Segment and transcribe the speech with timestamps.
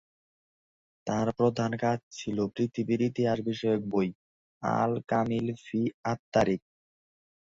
[1.07, 4.09] তার প্রধান কাজ ছিল পৃথিবীর ইতিহাস বিষয়ক বই
[4.63, 5.81] "আল কামিল ফি
[6.03, 6.61] আত তারিখ"।